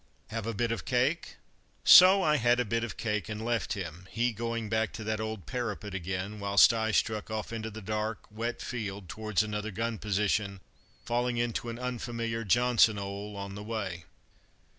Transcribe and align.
Have 0.29 0.47
a 0.47 0.53
bit 0.55 0.71
of 0.71 0.83
cake?" 0.83 1.35
So 1.83 2.23
I 2.23 2.37
had 2.37 2.59
a 2.59 2.65
bit 2.65 2.83
of 2.83 2.97
cake 2.97 3.29
and 3.29 3.45
left 3.45 3.73
him; 3.73 4.07
he 4.09 4.33
going 4.33 4.67
back 4.67 4.93
to 4.93 5.03
that 5.03 5.19
old 5.19 5.45
parapet 5.45 5.93
again, 5.93 6.39
whilst 6.39 6.73
I 6.73 6.89
struck 6.89 7.29
off 7.29 7.53
into 7.53 7.69
the 7.69 7.83
dark, 7.83 8.25
wet 8.31 8.63
field 8.63 9.07
towards 9.07 9.43
another 9.43 9.69
gun 9.69 9.99
position, 9.99 10.59
falling 11.05 11.37
into 11.37 11.69
an 11.69 11.77
unfamiliar 11.77 12.43
"Johnson 12.43 12.97
'ole" 12.97 13.35
on 13.37 13.53
the 13.53 13.61
way. 13.61 14.05